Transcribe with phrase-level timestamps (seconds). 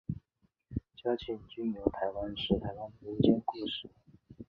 [0.97, 3.87] 嘉庆君游台湾是台湾的民间故事。